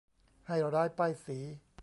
[0.47, 1.37] ให้ร้ายป้ายสี